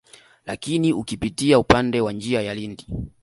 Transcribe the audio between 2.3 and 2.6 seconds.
ya